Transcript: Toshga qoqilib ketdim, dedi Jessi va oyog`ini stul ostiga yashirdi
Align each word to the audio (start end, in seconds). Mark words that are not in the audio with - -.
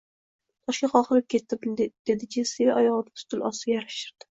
Toshga 0.71 0.89
qoqilib 0.93 1.27
ketdim, 1.33 1.77
dedi 2.11 2.31
Jessi 2.39 2.69
va 2.71 2.81
oyog`ini 2.81 3.25
stul 3.27 3.49
ostiga 3.53 3.79
yashirdi 3.85 4.15